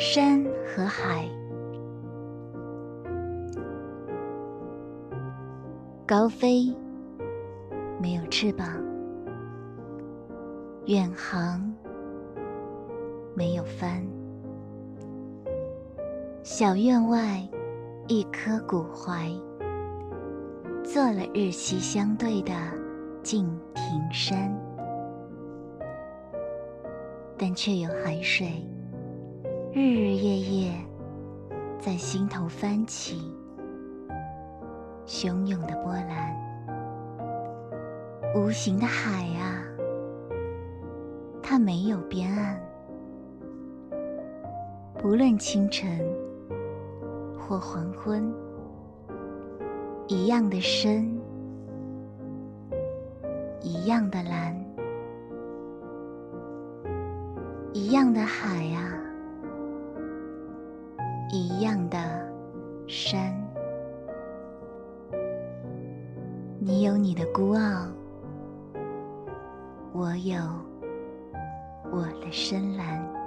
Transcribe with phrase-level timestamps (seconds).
[0.00, 1.28] 山和海，
[6.06, 6.74] 高飞，
[8.00, 8.66] 没有翅膀；
[10.86, 11.70] 远航，
[13.34, 14.02] 没有帆。
[16.42, 17.46] 小院外，
[18.08, 19.30] 一棵古槐，
[20.82, 22.54] 做了日夕相对的
[23.22, 24.50] 敬亭山，
[27.36, 28.66] 但却有海水。
[29.72, 30.72] 日日夜夜
[31.78, 33.32] 在心头翻起
[35.06, 36.34] 汹涌的波澜，
[38.34, 39.62] 无形的海啊，
[41.40, 42.60] 它没有边岸。
[44.98, 46.04] 不论清晨
[47.38, 48.28] 或黄昏，
[50.08, 51.16] 一样的深，
[53.60, 54.52] 一样的蓝，
[57.72, 58.96] 一样的海啊。
[61.60, 61.98] 一样的
[62.88, 63.38] 山，
[66.58, 67.86] 你有你的孤傲，
[69.92, 70.38] 我有
[71.92, 73.19] 我的深蓝。